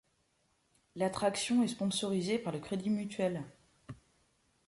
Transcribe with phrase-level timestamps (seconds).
[0.95, 3.43] L'attraction est sponsorisée par le Crédit mutuel.